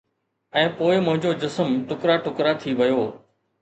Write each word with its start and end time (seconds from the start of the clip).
۽ 0.59 0.63
پوءِ 0.79 0.93
منهنجو 1.05 1.31
جسم 1.45 1.69
ٽڪرا 1.93 2.15
ٽڪرا 2.27 2.51
ٿي 2.65 2.71
ويو 2.83 3.03